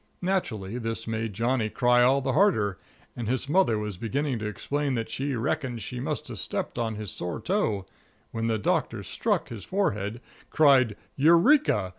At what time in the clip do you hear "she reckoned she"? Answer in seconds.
5.11-5.99